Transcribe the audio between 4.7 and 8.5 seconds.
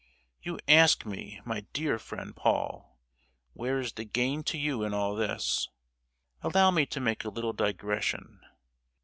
in all this. Allow me to make a little digression.